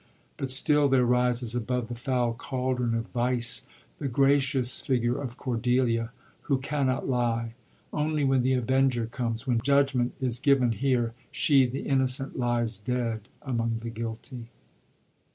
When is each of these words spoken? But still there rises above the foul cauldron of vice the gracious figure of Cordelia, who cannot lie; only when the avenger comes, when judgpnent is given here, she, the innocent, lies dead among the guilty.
But 0.37 0.49
still 0.49 0.87
there 0.87 1.05
rises 1.05 1.53
above 1.53 1.87
the 1.87 1.93
foul 1.93 2.33
cauldron 2.33 2.95
of 2.95 3.05
vice 3.09 3.67
the 3.99 4.07
gracious 4.07 4.81
figure 4.83 5.21
of 5.21 5.37
Cordelia, 5.37 6.11
who 6.49 6.57
cannot 6.57 7.07
lie; 7.07 7.53
only 7.93 8.23
when 8.23 8.41
the 8.41 8.53
avenger 8.53 9.05
comes, 9.05 9.45
when 9.45 9.59
judgpnent 9.61 10.13
is 10.19 10.39
given 10.39 10.71
here, 10.71 11.13
she, 11.29 11.67
the 11.67 11.81
innocent, 11.81 12.35
lies 12.35 12.77
dead 12.79 13.27
among 13.43 13.77
the 13.83 13.91
guilty. 13.91 14.47